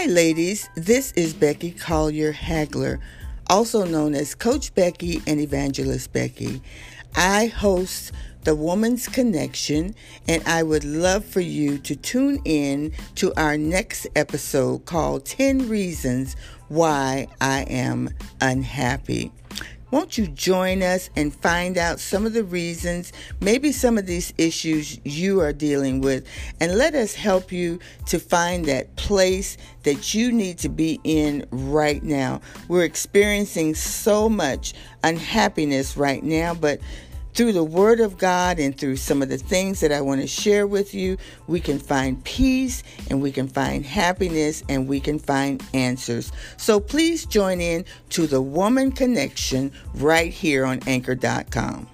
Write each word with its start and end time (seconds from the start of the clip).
Hi, 0.00 0.06
ladies. 0.06 0.68
This 0.76 1.10
is 1.16 1.34
Becky 1.34 1.72
Collier 1.72 2.32
Hagler, 2.32 3.00
also 3.50 3.84
known 3.84 4.14
as 4.14 4.32
Coach 4.32 4.72
Becky 4.76 5.20
and 5.26 5.40
Evangelist 5.40 6.12
Becky. 6.12 6.62
I 7.16 7.46
host 7.46 8.12
the 8.44 8.54
Woman's 8.54 9.08
Connection, 9.08 9.96
and 10.28 10.40
I 10.46 10.62
would 10.62 10.84
love 10.84 11.24
for 11.24 11.40
you 11.40 11.78
to 11.78 11.96
tune 11.96 12.40
in 12.44 12.92
to 13.16 13.34
our 13.36 13.58
next 13.58 14.06
episode 14.14 14.84
called 14.84 15.24
10 15.24 15.68
Reasons 15.68 16.36
Why 16.68 17.26
I 17.40 17.62
Am 17.62 18.10
Unhappy. 18.40 19.32
Won't 19.90 20.18
you 20.18 20.26
join 20.26 20.82
us 20.82 21.08
and 21.16 21.34
find 21.34 21.78
out 21.78 21.98
some 21.98 22.26
of 22.26 22.34
the 22.34 22.44
reasons, 22.44 23.12
maybe 23.40 23.72
some 23.72 23.96
of 23.96 24.06
these 24.06 24.34
issues 24.36 25.00
you 25.04 25.40
are 25.40 25.52
dealing 25.52 26.00
with, 26.02 26.26
and 26.60 26.76
let 26.76 26.94
us 26.94 27.14
help 27.14 27.50
you 27.50 27.78
to 28.06 28.18
find 28.18 28.66
that 28.66 28.94
place 28.96 29.56
that 29.84 30.12
you 30.12 30.30
need 30.30 30.58
to 30.58 30.68
be 30.68 31.00
in 31.04 31.46
right 31.50 32.02
now. 32.02 32.42
We're 32.68 32.84
experiencing 32.84 33.74
so 33.74 34.28
much 34.28 34.74
unhappiness 35.02 35.96
right 35.96 36.22
now, 36.22 36.52
but 36.52 36.80
through 37.38 37.52
the 37.52 37.62
Word 37.62 38.00
of 38.00 38.18
God 38.18 38.58
and 38.58 38.76
through 38.76 38.96
some 38.96 39.22
of 39.22 39.28
the 39.28 39.38
things 39.38 39.78
that 39.78 39.92
I 39.92 40.00
want 40.00 40.20
to 40.20 40.26
share 40.26 40.66
with 40.66 40.92
you, 40.92 41.16
we 41.46 41.60
can 41.60 41.78
find 41.78 42.22
peace 42.24 42.82
and 43.10 43.22
we 43.22 43.30
can 43.30 43.46
find 43.46 43.86
happiness 43.86 44.64
and 44.68 44.88
we 44.88 44.98
can 44.98 45.20
find 45.20 45.62
answers. 45.72 46.32
So 46.56 46.80
please 46.80 47.26
join 47.26 47.60
in 47.60 47.84
to 48.10 48.26
the 48.26 48.42
Woman 48.42 48.90
Connection 48.90 49.70
right 49.94 50.32
here 50.32 50.66
on 50.66 50.80
Anchor.com. 50.88 51.86